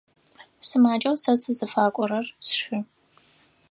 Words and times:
Сымаджэу 0.67 1.15
сэ 1.23 1.31
сызыфакӏорэр 1.41 2.25
сшы. 2.45 2.77